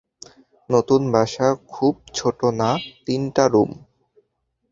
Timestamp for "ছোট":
2.13-2.39